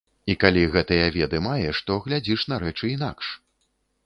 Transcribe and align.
І 0.33 0.35
калі 0.43 0.63
гэтыя 0.75 1.11
веды 1.17 1.41
маеш, 1.49 1.83
то 1.91 1.99
глядзіш 2.07 2.47
на 2.53 2.61
рэчы 2.65 2.91
інакш. 2.97 3.31